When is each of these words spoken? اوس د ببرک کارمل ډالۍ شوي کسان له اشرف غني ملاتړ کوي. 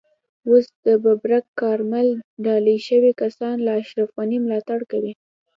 اوس 0.49 0.65
د 0.85 0.87
ببرک 1.03 1.45
کارمل 1.61 2.07
ډالۍ 2.45 2.77
شوي 2.87 3.11
کسان 3.21 3.55
له 3.65 3.71
اشرف 3.81 4.09
غني 4.17 4.37
ملاتړ 4.45 4.79
کوي. 4.91 5.13